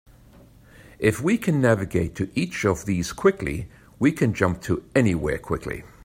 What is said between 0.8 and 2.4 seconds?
If we can navigate to